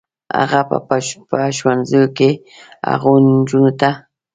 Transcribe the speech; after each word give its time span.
هغه 0.39 0.59
به 0.69 0.77
په 1.29 1.37
ښوونځي 1.57 2.03
کې 2.17 2.31
هغو 2.91 3.11
نجونو 3.25 3.71
ته 3.79 3.89